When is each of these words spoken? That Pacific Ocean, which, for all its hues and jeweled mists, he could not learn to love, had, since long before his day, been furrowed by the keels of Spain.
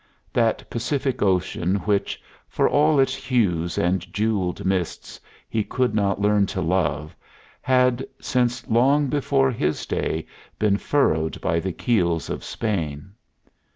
That 0.33 0.67
Pacific 0.71 1.21
Ocean, 1.21 1.75
which, 1.75 2.19
for 2.47 2.67
all 2.67 2.99
its 2.99 3.13
hues 3.13 3.77
and 3.77 4.11
jeweled 4.11 4.65
mists, 4.65 5.19
he 5.47 5.63
could 5.63 5.93
not 5.93 6.19
learn 6.19 6.47
to 6.47 6.59
love, 6.59 7.15
had, 7.61 8.03
since 8.19 8.67
long 8.67 9.09
before 9.09 9.51
his 9.51 9.85
day, 9.85 10.25
been 10.57 10.77
furrowed 10.77 11.39
by 11.39 11.59
the 11.59 11.71
keels 11.71 12.31
of 12.31 12.43
Spain. 12.43 13.11